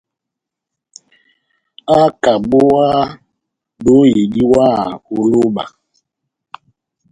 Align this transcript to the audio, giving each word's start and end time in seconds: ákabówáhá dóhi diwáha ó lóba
ákabówáhá 1.99 3.01
dóhi 3.83 4.21
diwáha 4.33 4.85
ó 5.13 5.15
lóba 5.31 5.65